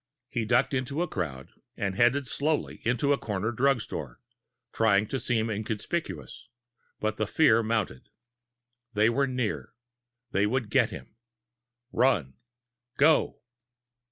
He 0.31 0.45
ducked 0.45 0.73
into 0.73 1.03
a 1.03 1.07
crowd, 1.07 1.51
and 1.77 1.93
headed 1.93 2.25
slowly 2.25 2.81
into 2.83 3.13
a 3.13 3.19
corner 3.19 3.51
drug 3.51 3.81
store, 3.81 4.19
trying 4.73 5.05
to 5.09 5.19
seem 5.19 5.47
inconspicuous, 5.47 6.47
but 6.99 7.17
the 7.17 7.27
fear 7.27 7.61
mounted. 7.61 8.09
They 8.95 9.11
were 9.11 9.27
near 9.27 9.75
they 10.31 10.47
would 10.47 10.71
get 10.71 10.89
him! 10.89 11.17
Run, 11.91 12.33
GO! 12.97 13.41